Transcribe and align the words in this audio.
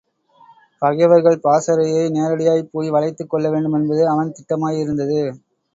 பகைவர்கள் 0.81 1.37
பாசறையை 1.39 2.09
நேரடியாகப் 2.09 2.71
போய் 2.71 2.89
வளைத்துக் 2.89 3.29
கொள்ள 3.29 3.49
வேண்டுமென்பது 3.49 4.09
அவன் 4.09 4.33
திட்டமாயிருந்தது. 4.33 5.21